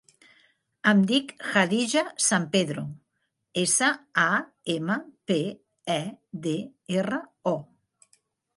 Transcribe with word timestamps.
Em 0.91 1.01
dic 1.09 1.27
Khadija 1.47 2.01
Sampedro: 2.27 2.85
essa, 3.65 3.91
a, 4.23 4.25
ema, 4.77 4.97
pe, 5.33 5.39
e, 5.97 6.01
de, 6.47 6.57
erra, 7.03 7.25
o. 7.57 7.57